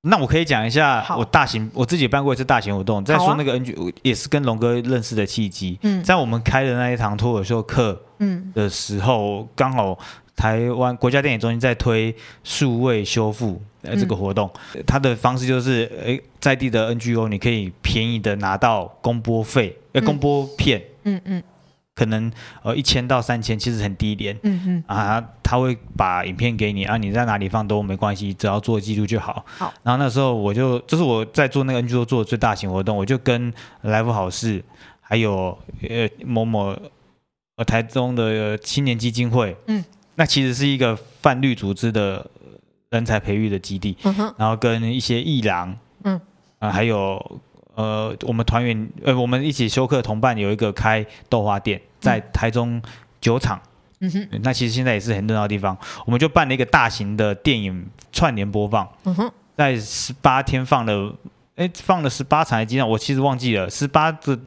[0.02, 3.04] 那我可以讲一下，我大型我自己办过一次大型活动。
[3.04, 5.76] 再说那个 NG，也是跟龙哥认识的契机。
[5.82, 8.52] 嗯，在我们开的那一堂脱口秀课，嗯。
[8.54, 9.98] 的时候，刚好
[10.36, 12.14] 台湾国家电影中心在推
[12.44, 14.48] 数位修复呃这个活动，
[14.86, 21.42] 它的方式就是，诶，在地的 NGO 你可以便宜的拿到公播费，呃，公播片，嗯嗯。
[21.94, 22.30] 可能
[22.62, 29.44] 呃一千到三千其实很低廉，嗯嗯啊，他会把影片给你啊，你在哪里放都没关系，只要做记录就好。
[29.58, 33.52] 好，然后那时候我就这、就是我在做那个 NGO 做的最大型活动，我就跟
[33.82, 34.62] 来福好事
[35.00, 35.56] 还有
[35.88, 36.76] 呃某某
[37.56, 39.84] 呃台中的青年基金会，嗯，
[40.16, 42.28] 那其实是一个泛绿组织的
[42.90, 46.20] 人才培育的基地，嗯哼，然后跟一些艺廊，嗯。
[46.58, 47.40] 啊还有。
[47.74, 52.80] 呃，我们团员呃，我们一起修课同伴有一个开豆花店，在台中
[53.20, 53.60] 酒厂。
[54.00, 55.76] 嗯哼，那其实现在也是很热闹的地方。
[56.04, 58.86] 我们就办了一个大型的电影串联播放。
[59.04, 61.14] 嗯哼，在十八天放了，
[61.56, 62.88] 哎，放了十八场还是几场？
[62.88, 64.38] 我其实忘记了，十八的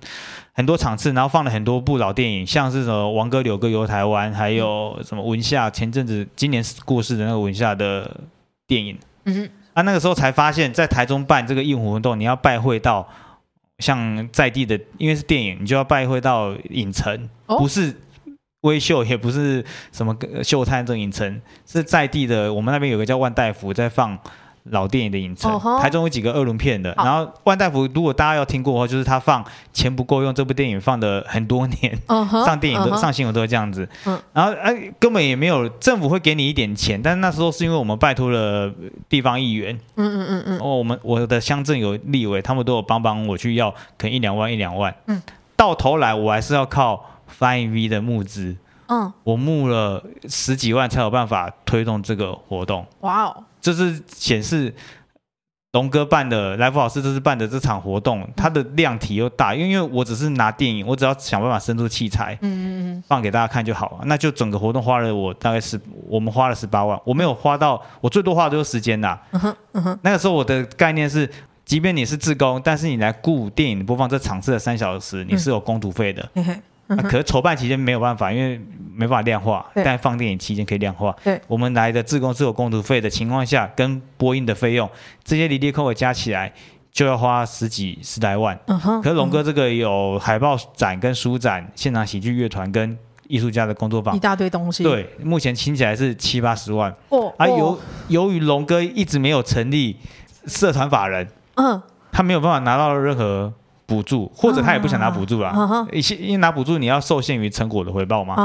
[0.54, 8.22] 很多场次，然后放了很多部老电影，像是什么《王哥柳哥游台湾》，还有什么文夏前阵子今年过世的那个文夏的
[8.68, 8.98] 电影。
[9.26, 9.50] 嗯哼。
[9.78, 13.08] 他、啊、那个时候才发现，在台中办这个映活动，你要拜会到
[13.78, 17.96] 像在地的，因为是电影，你就要拜会到影城，哦、不是
[18.62, 22.52] 微秀，也不是什么秀泰这种影城，是在地的。
[22.52, 24.18] 我们那边有个叫万代福在放。
[24.72, 31.98] 老电影的影城，台中有几个二轮片的，然后万代福，如果大家要听过的话，就是他放钱不够用这部电影放的很多年，
[32.46, 33.88] 上电影都上新闻都会这样子，
[34.34, 38.72] 然后哎根本也没有政府会给你一点钱，但是那时候是因为我们拜托了
[39.10, 45.22] 地方议员，嗯嗯嗯嗯，哦我们我的乡镇有立委，他们都有帮帮我去要，可能一两万一两万，嗯，
[45.56, 47.04] 到头来我还是要靠
[47.40, 48.56] Fine V 的募资，
[48.88, 53.44] 嗯，我募了十几万才有办法推动这个活动，哇哦。
[53.60, 54.74] 这是显示
[55.74, 64.00] 龙哥办的来福老师这次办的这场活动，它的量体又大，因为因为我只是拿电影，我只要想办法生出器材，嗯嗯嗯，放给大家看就好了。
[64.06, 69.22] 那就整个活动花了我大概是我们花了十八万，我没有花到我最多花的就是时间啦。
[69.32, 71.30] 嗯哼嗯哼，那个时候我的概念是，
[71.66, 76.28] 即便你是自工，但是你来雇电影播放这场次的三小时，你是有工读费的。
[76.36, 78.58] 嗯啊、可是筹办期间没有办法，因为
[78.94, 79.66] 没办法量化。
[79.76, 81.14] 但放电影期间可以量化。
[81.24, 84.90] 对，我们来的自工是有工读费的情况下，跟播音的费用，
[85.24, 86.52] 这些离离扣扣加起来
[86.92, 88.58] 就要花十几十来万。
[88.68, 89.02] 嗯哼。
[89.02, 92.98] 可是龙哥这个有海报展、跟书展、现场喜剧乐团跟
[93.28, 94.84] 艺术家的工作坊，一大堆东西。
[94.84, 96.90] 对，目前听起来是七八十万。
[97.10, 97.34] 哦。
[97.38, 99.98] 而、啊、由由于龙哥一直没有成立
[100.46, 101.82] 社团法人，嗯，
[102.14, 103.54] 他没有办法拿到任何。
[103.88, 105.88] 补助，或者他也不想拿补助啦。
[105.92, 108.36] 一些因为拿补助，你要受限于成果的回报嘛。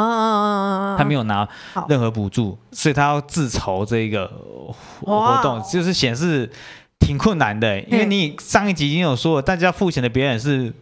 [0.97, 1.47] 他没有拿
[1.89, 4.27] 任何补助，所以他要自筹这个
[5.01, 6.51] 活动，就是显示
[6.99, 7.79] 挺困难的。
[7.83, 10.73] 因为你上一集已经有说了，大家付钱的别人是。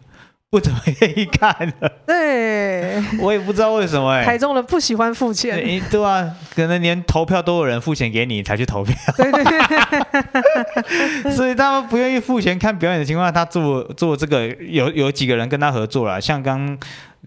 [0.51, 4.21] 不怎么愿意看了， 对，我也不知道为什么。
[4.21, 16.77] 台中人不喜欢付钱，对，对啊，可能连投票都有人付钱给你才去投票，对对对， 所以他们不愿意付钱看表演的情况下，他做做这个有有几个人跟他合作了，像刚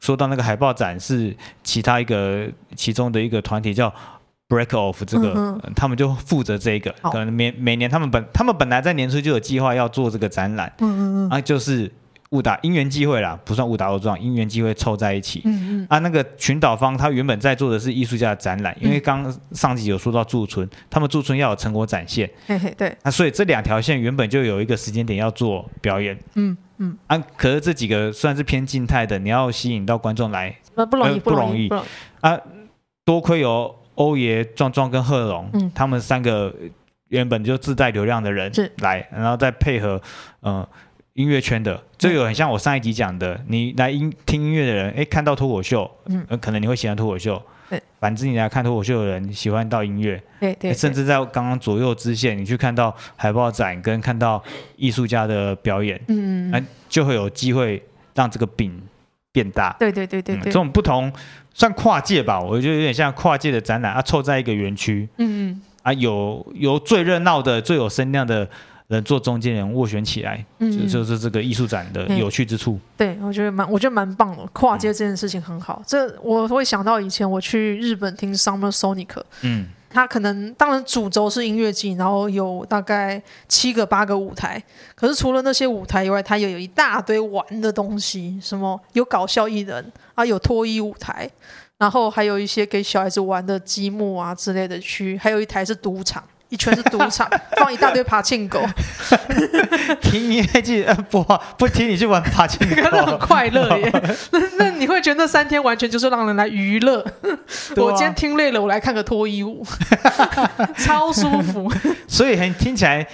[0.03, 3.91] 说到那个海报展是其他一个其中的一个团体叫
[4.51, 11.91] Break Off，这个、嗯、他们就负责这个，可能每每年他们本他们本来在年初就有计划要做这个展览，嗯嗯嗯，啊就是。
[12.35, 15.40] 误打因缘机会啦，不算误打误撞，因缘机会凑在一起。
[15.44, 15.87] 嗯嗯。
[15.88, 22.29] 啊，那个群岛方他原本在做的是艺术家的展览，因为刚上集有说到驻村，他们驻村要有成果展现。
[22.49, 22.92] 嘿嘿，对。
[23.05, 26.18] 那所以这两条线原本就有一个时间点要做表演。
[26.35, 26.99] 嗯嗯。
[27.07, 31.68] 啊，可是这几个算是偏静态的，你要吸引到观众来，那不容易，不容易。
[32.20, 32.37] 啊，
[33.05, 36.53] 多亏有欧爷、壮壮跟贺龙，嗯，他们三个
[37.11, 40.03] 原本就自带流量的人来，然后再配合，
[40.40, 40.68] 嗯、呃。
[41.14, 54.43] 音乐圈的，这个很像我上一集讲的，嗯、你来音听音乐的人，哎，看到脱口秀，嗯，可能你会喜欢脱口秀，对，反之你来看脱口秀的人喜欢到音乐，对对，甚至在刚刚左右支线，你去看到海报展跟看到
[54.77, 57.83] 艺术家的表演，嗯嗯，就会有机会
[58.14, 58.79] 让这个饼
[59.33, 61.11] 变大，对对对对对，这种不同
[61.55, 68.47] 算跨界吧，我觉得有点像跨界的展览啊，凑在一个园区，嗯嗯，啊，有有最热闹的、最有声量的。
[68.88, 72.79] 人做中间人斡旋起来，嗯，就是这个艺术展的有趣之处。
[72.97, 74.47] 对，我觉得蛮，我觉得蛮棒的。
[74.53, 75.81] 跨界这件事情很好。
[75.81, 79.09] 嗯、这我会想到以前我去日本听 Summer Sonic，
[79.40, 84.62] 嗯，他可能当然主轴是音乐季，然后有大概七个八个舞台。
[84.94, 91.29] 可是除了那些舞台以外，它也有一大堆玩的东西，什么有搞笑艺人啊，有脱衣舞台，
[91.79, 96.23] 然后还有一些给小孩子玩的积木啊之类的区，还有一台是赌场。
[96.55, 98.64] 一圈是赌场， 放一大堆爬庆狗。
[100.01, 101.21] 听音乐季不
[101.59, 103.90] 不听你去玩爬庆狗， 那很快乐耶。
[104.31, 107.01] 那那你会觉得那三天完全就是让人来娱乐。
[107.01, 107.11] 啊、
[107.77, 109.67] 我今天听累了，我来看个脱衣舞，
[110.79, 111.69] 超舒服。
[112.07, 113.05] 所以很听起来，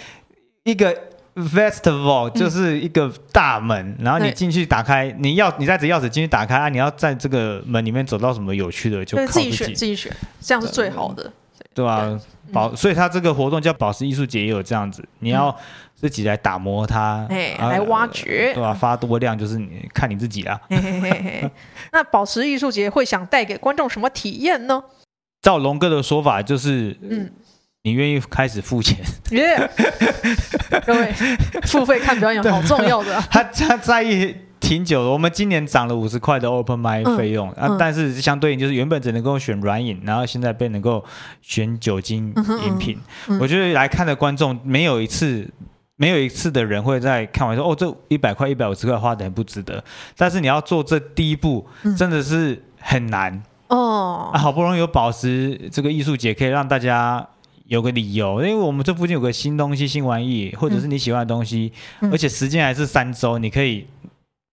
[0.64, 0.94] 一个
[1.36, 11.32] festival 就是一个大门，嗯、然后你进去打开，你要你带着钥匙进去打开啊，你要在这个门里面走到什么有趣的，就自己选，自己选，这样是最好的。
[11.74, 12.18] 对吧？
[12.52, 15.56] 保，所以他这个活动叫宝石艺术节，也有这样子，你要
[15.94, 18.74] 自己来打磨它，哎，来挖掘，对吧？
[18.74, 20.60] 发多量就是你看你自己啦。
[21.92, 24.82] 那宝石艺术节会想带给观众什么体验呢？
[25.42, 27.30] 照龙哥的说法，就是，嗯，
[27.82, 28.98] 你愿意开始付钱？
[29.30, 29.70] 耶，
[30.84, 31.12] 各位，
[31.62, 33.20] 付费看表演好重要的。
[33.30, 34.36] 他他在意。
[34.70, 41.04] 挺久的，我们今年涨了五十块的 open mic 费用、嗯、啊，但是相对应就是原本只能够选软饮，然后现在变能够
[41.42, 42.32] 选酒精
[42.64, 42.96] 饮品。
[43.26, 45.44] 嗯嗯、我觉得来看的观众没有一次，
[45.96, 49.82] 没有一次的人会在看完说哦，这一百块、一百五十块花的很不值得。
[50.16, 51.66] 但是你要做这第一步，
[51.98, 54.30] 真的是很难哦。
[54.34, 57.26] 好不容易有宝石这个艺术节，可以让大家
[57.64, 63.84] 有个理由，因为我们这附近有个新东西、新玩意，或者是你喜欢的东西，嗯、而且时间还是三周，你可以。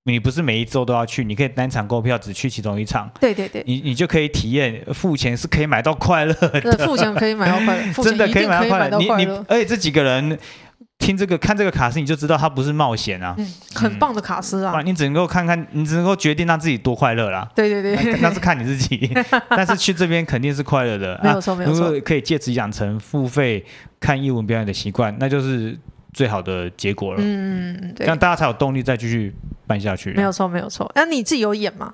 [0.08, 3.10] 你不是每一周都要去，你可以单场购票，只去其中一场。
[3.20, 6.72] 对对对，你你就可以体验付钱是可以买到快乐的。
[6.86, 8.98] 付钱可以买到快乐， 真的可以买到快乐。
[8.98, 10.40] 你你，而且这几个人
[10.98, 14.82] 听这个看这个卡斯，你就知道他不是冒险啊，嗯，很棒的卡斯啊。
[14.82, 17.46] 你只能够看看，你只能够决定让自己多快乐啦。
[17.54, 19.12] 对对对，那是看你自己。
[19.50, 21.86] 但是去这边肯定是快乐的，没有错没有错。
[21.86, 23.66] 如果可以借此养成付费
[24.00, 25.78] 看英文表演的习惯，那就是。
[26.18, 29.32] 最好的结果了，嗯，对，这样大家才有动力再继续
[29.68, 30.12] 办下去。
[30.14, 30.92] 没有错，没有错。
[30.96, 31.94] 那你自己有演吗？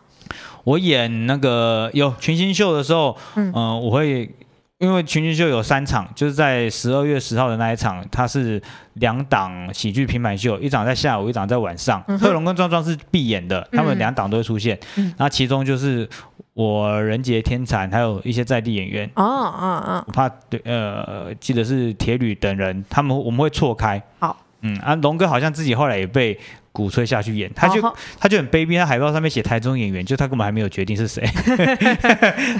[0.63, 4.33] 我演那个有群星秀的时候，嗯、呃，我会
[4.77, 8.61] 因为群星秀有三场，就是在十二月十号的那一场，它是
[8.93, 12.01] 两档喜剧平板秀，一场在下午，一场在晚上。
[12.17, 14.79] 贺龙、跟壮壮是必演的，他们两档都会出现。
[14.95, 16.07] 嗯，那其中就是。
[16.53, 23.99] 我人杰天蚕，还有一些在地演员哦哦哦，我怕对呃，记得是铁旅等人，他们我们会错开。
[24.19, 26.39] 好，嗯啊，龙哥好像自己后来也被
[26.71, 27.81] 鼓吹下去演，他就
[28.19, 31.25] 他就很卑鄙，他海报上面写台中演员，就他根本还没有决定是谁。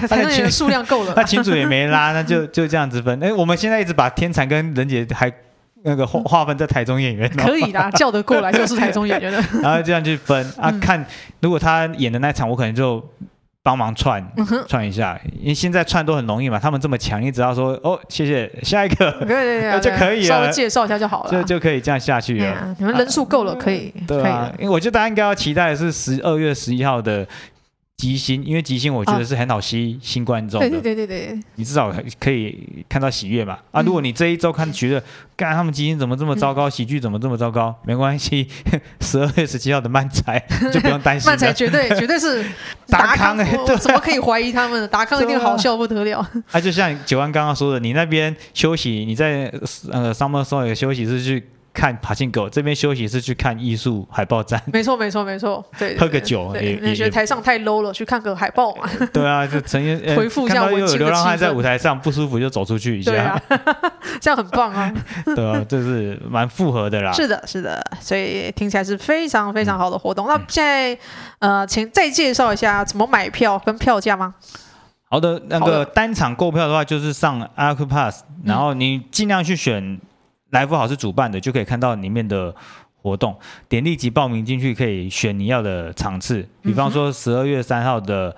[0.08, 3.22] 反正演员数量够了， 那群组也没拉，那就就这样子分。
[3.22, 5.32] 哎，我们现在一直把天蚕跟人杰还
[5.84, 9.40] 那个划 划分在台中演员，可以啦， 叫得过来就是台中演员的。
[9.62, 11.06] 然后这样去分啊，看
[11.40, 13.00] 如果他演的那场，我可能就。
[13.64, 14.22] 帮忙串
[14.68, 16.58] 串一下，因为现在串都很容易嘛。
[16.58, 20.28] 他们这么强，你只要说哦，谢谢，下一个，对对对， 就可以了。
[20.28, 22.76] 稍微介绍一下就好了，就就可以这样下去了。
[22.78, 23.90] 你们人数够了，可以。
[24.06, 27.26] 对啊，因为我觉得大家应该要期待的是十二月十一号的。
[27.96, 30.68] 即兴，因为吉星我觉得是很好吸新观众的。
[30.68, 33.56] 对对对对对，你至少可以看到喜悦嘛。
[33.70, 35.02] 啊，如果你这一周看觉得，
[35.36, 38.48] 干他们吉星怎么这么糟糕，喜剧怎么这么糟糕，没关系，
[39.00, 40.38] 十二月十七号的漫才
[40.72, 41.30] 就不用担心。
[41.30, 42.44] 漫才绝对绝对是
[42.88, 44.86] 达康哎，怎么可以怀疑他们？
[44.88, 46.18] 达康一定好笑不得了。
[46.50, 49.44] 啊，就像九安刚刚说的，你那边休息，你在
[49.90, 51.48] 呃 Summer Sonic 休息是去。
[51.74, 54.62] 看爬行狗，这边休息是去看艺术海报展。
[54.72, 55.62] 没错，没错，没错。
[55.76, 58.88] 对，喝个酒，你觉得台上太 low 了，去看个海报嘛。
[59.12, 60.70] 对啊，就曾经回复一下。
[60.70, 63.42] 又有流浪汉在舞台上不舒服，就走出去一下。
[64.20, 64.90] 这样很棒啊。
[65.34, 67.12] 对啊，这是蛮复合的啦。
[67.12, 70.28] 是的，是的，所以听起来是非常非常好的活动。
[70.28, 70.96] 那现在
[71.40, 74.34] 呃，请再介绍一下怎么买票跟票价吗？
[75.10, 80.00] 好的，那个单场购票的话，就是上 Acropass，然后你尽量去选
[80.54, 82.54] 来福好是主办的，就可以看到里面的
[83.02, 83.36] 活动，
[83.68, 86.48] 点立即报名进去，可以选你要的场次。
[86.62, 88.34] 比方说十二月三号的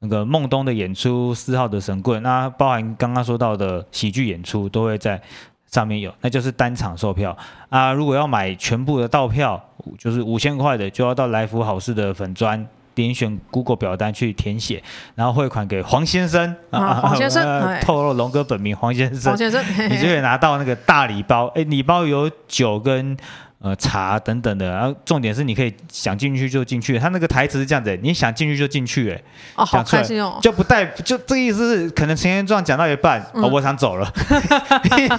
[0.00, 5.22] 那个梦东的演出，四号的神棍，那包含刚刚说到的喜剧演出，都会在
[5.68, 7.36] 上面有，那就是单场售票
[7.68, 7.92] 啊。
[7.92, 9.62] 如果要买全部的到票，
[9.96, 12.66] 就是五千块的，就要到来福好事的粉专。
[12.94, 14.82] 点选 Google 表单去填写，
[15.14, 21.46] 然后汇款给黄先生啊，黄先生，呃、透露龙哥本名黄先生，黄先生，你就可以拿到那个大礼包。
[21.54, 23.16] 哎，礼包有酒跟。
[23.62, 26.98] 呃，茶等等的，然后重点是你可以想进去就进去。
[26.98, 29.22] 他那个台词是这样子，你想进去就进去，哎，
[29.54, 34.10] 哦，好开心哦，就不带，就这个意思是，可能前言状讲到一半，哦，我想走了。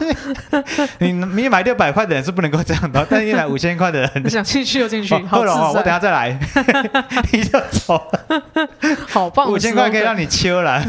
[0.98, 6.40] 你你买六百块的人是不能够这样的，但是你买五千块的人，你想进去就进去，好，我等下再来，
[7.32, 8.02] 你就走，
[9.08, 10.84] 好棒，五千块可以让你秋来，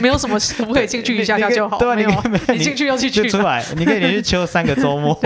[0.00, 2.06] 没有什么不可以进去一下下就好，对，你
[2.54, 5.20] 你进去又进去，出来，你可以连续秋三个周末，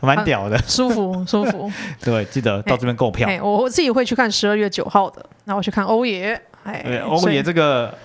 [0.00, 0.63] 蛮屌的。
[0.68, 1.70] 舒服舒服，
[2.02, 3.28] 对，记得到这边购票。
[3.42, 6.40] 我我自己会去看十二月九号的，那我去看欧爷。
[6.64, 7.96] 哎，欧爷这个。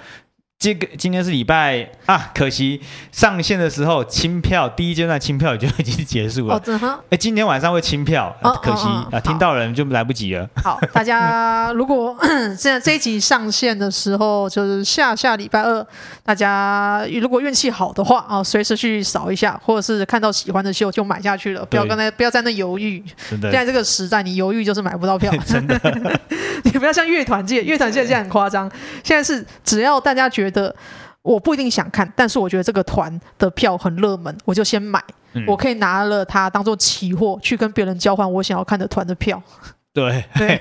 [0.60, 2.82] 这个今天是礼拜啊，可惜
[3.13, 6.56] 上线的时候清票第一阶段清票就已经结束了。
[6.56, 7.00] 哦，真的。
[7.10, 10.45] 哎，今天晚上会清票，可惜啊，听到人就来不及了。
[10.62, 12.13] 好，大家 如果
[12.60, 15.88] 现在这一集上线的时候就是下下礼拜二，
[16.26, 23.02] 大家如果运气好的话啊，随时去扫一下，或者是看到喜欢的秀就买下去了，不要刚才不要在那犹豫。
[23.30, 23.50] 真的。
[23.50, 25.34] 现在这个时代，你犹豫就是买不到票。
[25.48, 25.80] 真的。
[26.65, 28.69] 你不要像乐团界，乐团界现在很夸张，
[29.02, 30.49] 现在是只要大家觉得。
[30.50, 30.76] 觉得
[31.22, 35.04] 我不一定想看，但是我觉得这个团的票很热门，我就先买。
[35.34, 39.42] 嗯、我可以拿了它当做期货，去跟别人交换我想要看的团的票。
[39.91, 40.60] 对对，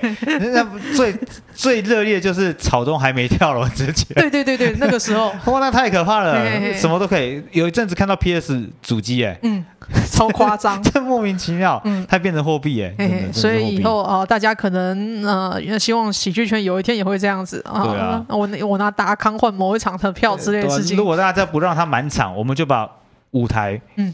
[0.51, 0.65] 那
[0.95, 1.15] 最
[1.53, 4.07] 最热烈就是草东还没跳楼之前。
[4.15, 7.41] 对对对对，那个时候哇，那太可怕了，嘿嘿嘿什么都可以。
[7.51, 9.63] 有一阵子看到 PS 主机，哎，嗯，
[10.11, 17.83] 超夸张， 这莫名其妙，嗯，它变成货币，哎，所以以后啊、呃，大家可能呃，希望喜剧圈有一天也会这样子啊。
[17.83, 20.97] 对啊，我我拿达康换某一场的票之类的事情。
[20.97, 22.89] 如果大家再不让它满场，我们就把
[23.31, 24.07] 舞台嗯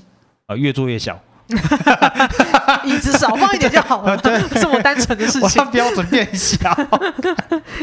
[0.46, 1.18] 啊、呃、越做越小。
[2.84, 5.64] 椅子少放一点就好了，对，这么单纯的事情。
[5.72, 6.76] 标准变小，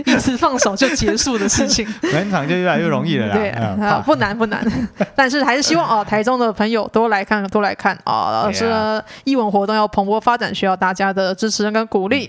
[0.05, 3.35] 椅子放手就结束的事情， 转场就越来越容易了啦。
[3.35, 4.65] 对啊，不难不难，
[5.15, 8.51] 但是还是希望哦，台中的朋友多来看，多来看啊。
[8.53, 12.29] 是艺文活动要蓬勃发展，需要大家的支持跟鼓励。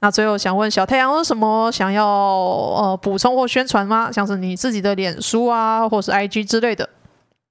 [0.00, 4.10] 那最后想问小太阳有什么想要呃补充或宣传吗？
[4.12, 6.88] 像是你自己的脸书啊，或是 IG 之类的。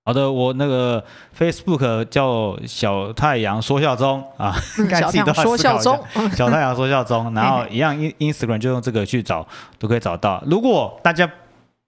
[0.06, 1.02] 好的，我那个
[1.38, 5.98] Facebook 叫小太阳说笑中啊， 应该自己都要说笑中，
[6.36, 9.48] 小太阳说笑中，然后一样 Instagram 就用这个去找，
[9.80, 10.44] 都可以找到。
[10.46, 11.30] 如果大家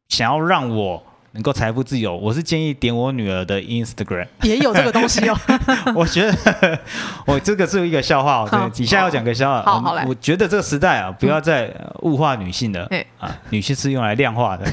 [0.07, 5.35] 想要让我能够财富自由，我是建议点我女儿的 Instagram，也有这个东西哦。
[5.93, 6.79] 我觉得
[7.25, 9.61] 我这个是一个笑话，哦，对，底下要讲个笑话。
[9.63, 10.05] 好，好来。
[10.05, 11.69] 我觉得这个时代啊，不要再
[12.03, 14.65] 物化女性了啊，女性是用来量化的。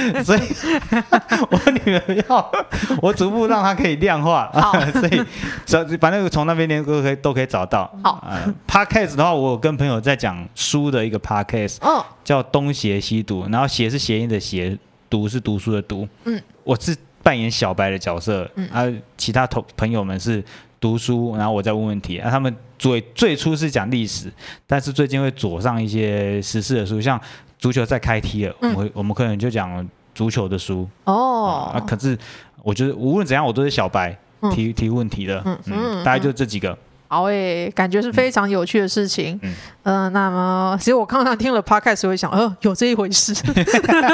[0.24, 0.40] 所以，
[1.50, 2.52] 我女儿要
[3.00, 5.22] 我逐步让她可以量化啊， 所以
[5.64, 7.90] 找反正从那边连都可以都可以找到。
[8.02, 8.12] 好。
[8.12, 14.78] 啊，Podcast 的话，我跟朋友在讲书的一个 Podcast，哦，叫东邪西毒，然后邪是谐音的邪。
[15.10, 20.42] 读是读书的读，嗯，我是扮演小白的角色，嗯，啊，其他同朋友们是
[20.80, 24.32] 读书，然后我再问问题，啊，他们最最初是讲历史，
[24.66, 27.20] 但是最近会左上一些时事的书，像
[27.62, 32.18] 足球在开踢了，嗯，我我们可能就讲足球的书，哦，啊，可是
[32.64, 34.18] 我觉得无论怎样，我都是小白
[34.50, 36.76] 提提问题的，嗯嗯，大概就这几个。
[37.06, 39.38] 好诶，感觉是非常有趣的事情。
[39.42, 43.34] 嗯，呃，那么其实我刚刚听了 podcast，我会想，哦，有这一回事，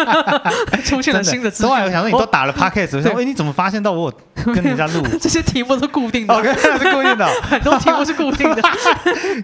[0.85, 1.63] 出现了新的词。
[1.63, 4.11] 都我想说，你都打了 podcast，我想，哎，你怎么发现到我
[4.47, 5.03] 跟人家录？
[5.21, 8.63] 这些题目都固定的， OK，是固定的，很多题目是固定的。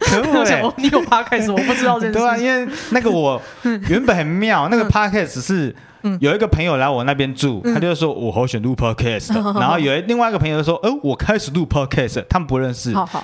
[0.01, 2.19] 可恶诶，你有 podcast，我不知道这件事。
[2.19, 3.41] 对啊，因为那个我
[3.89, 5.75] 原本很妙，那个 podcast 是
[6.21, 12.95] 有一个朋友来我那边住，他就说我好想录 podcast，然后有另外一个朋友说，哦，我开始录 podcast，他们不认识。
[12.95, 13.23] 好好。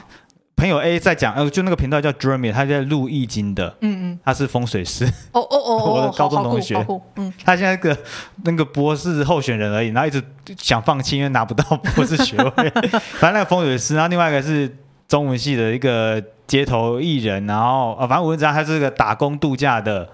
[0.61, 5.07] 朋友 A 在讲，呃，就那个频道叫 Jeremy，他在录易经的，嗯嗯，他是风水师。
[5.33, 6.77] 哦哦哦， 我的高中同学，
[7.17, 7.97] 嗯，他现在个
[8.45, 10.23] 那个博士候选人而已，然后一直
[10.59, 11.65] 想放弃，因为拿不到
[11.97, 12.71] 博士学位。
[13.19, 14.71] 反正那个风水师，然后另外一个是
[15.09, 20.07] 中文系的一个街头艺人，然后啊，反正我知道他是个打工度假的。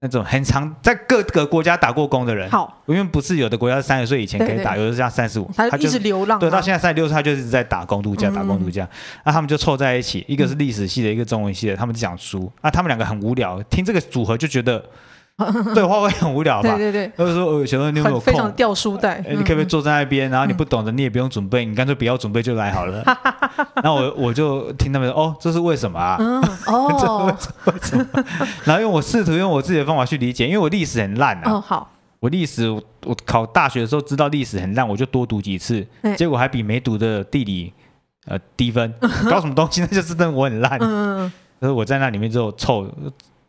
[0.00, 8.88] 那种很长，在各个国家打过工的人，好，因为不是有的国家是三十岁以前可以打，对对，有的是要三十五，他就一直流浪，对，到现在三十六岁，他就一直在打工度假，嗯、打工度假。
[9.24, 12.50] 那、啊、他们就凑在一起，一个是历史系的，一个中文系的，他们讲书。
[12.60, 14.84] 啊，他们两个很无聊，听这个组合就觉得。
[15.72, 16.76] 对话会很无聊吧？
[16.76, 18.20] 对对对，就是说，呃，小时你有没有空？
[18.20, 19.24] 非常掉书袋。
[19.28, 20.28] 你可不可以坐在那边？
[20.28, 23.02] 然后你不懂的，你也不用准备，你干脆不要准备就来好了。
[23.82, 26.16] 然后我我就听他们说，哦，这是为什么啊？
[26.18, 27.36] 嗯， 哦，
[27.66, 28.24] 为什么？
[28.64, 31.52] 然后用我试图用我自己的方法去理解，因为我历史很烂啊。
[31.52, 31.90] 哦，好。
[32.18, 32.82] 我历史，我
[33.24, 35.86] 考大学的时候知道历史很烂，我就多读几次，
[36.16, 37.72] 结果还比没读的地理
[38.26, 38.92] 呃低分。
[39.30, 39.80] 搞什么东西？
[39.82, 40.76] 那就是证明我很烂。
[40.80, 41.32] 嗯。
[41.60, 42.84] 可是我在那里面之后凑。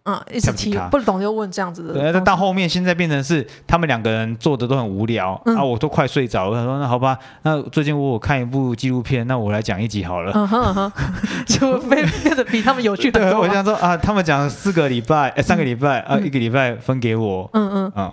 [0.10, 1.94] 嗯，一直提不懂就问这样子的。
[1.94, 6.58] 对，但到后面现在变成是他们两个人做的都很无聊，嗯、啊，我都快睡着了。
[6.58, 10.32] 他说：“那好吧，那最近我有看一部纪录片，那我来讲一集好了。
[10.34, 10.92] 嗯哼哼”
[11.46, 13.32] 就变变得比他们有趣很多。
[13.32, 17.50] 对，我想说啊，他们讲四个礼拜，哎，三个礼拜、嗯、啊，一个礼拜分给我。
[17.54, 18.12] 嗯嗯嗯，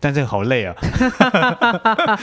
[0.00, 0.74] 但这个好累啊。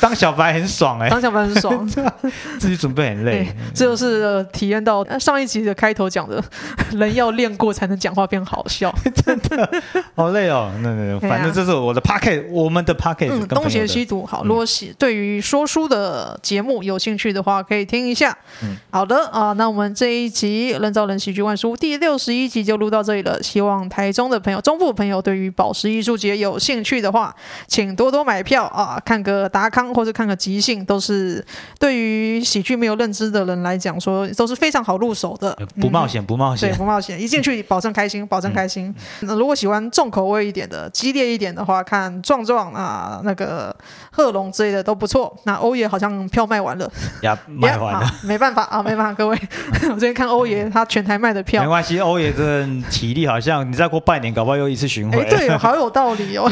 [0.00, 1.86] 当小白很爽哎、欸，当小白很爽，
[2.58, 3.48] 自己准备很累。
[3.74, 6.42] 这就是、呃、体验到上一集的开头讲的，
[6.92, 8.94] 人要练过才能讲话变好笑，
[9.24, 9.82] 真的
[10.14, 10.70] 好累哦。
[10.82, 13.30] 那那反正这是我的 pocket，我们的 pocket。
[13.30, 14.44] 嗯，东邪西毒好。
[14.44, 18.36] 如果喜对于说书的节目有兴趣的话，可以听一下。
[18.62, 23.42] 嗯，好的啊，那我们这一集《人造人喜剧万书》第六十一集就录到这里了。
[23.42, 27.34] 希望台中的朋友、中部朋友对于宝石艺术节有兴趣的话，
[27.66, 29.85] 请多多买票啊，看个达康。
[29.94, 31.44] 或者看个即兴，都是
[31.78, 35.56] 对于喜剧没有认知的人来讲说都是非常好入手的。
[35.80, 38.94] 不冒险，不冒险，对，不冒险，一进去保证开心，保证开心。
[39.20, 43.74] 那、嗯、如果喜欢重口味一点的、激烈一点的话，看壮壮啊，那个
[44.10, 45.34] 贺龙之类的都不错。
[45.44, 46.90] 那欧爷好像票卖完了，
[47.22, 49.38] 呀， 卖完了没办法啊，没办法，各位，
[49.90, 55.24] 我最近看欧爷他全台卖的票，没关系，欧爷这体力好像你再过半年，搞不好又一次巡回。
[55.28, 56.50] 对， 好有道理哦。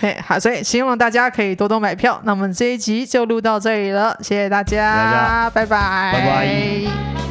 [0.00, 2.00] 对，好，所以希望大家可以多多买。
[2.00, 7.29] 票，那我们这一集就录到这里了，谢谢大家，大家拜拜，拜拜。